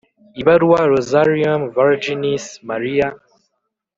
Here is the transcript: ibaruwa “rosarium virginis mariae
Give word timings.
ibaruwa 0.41 0.79
“rosarium 0.91 1.61
virginis 1.75 2.43
mariae 2.67 3.17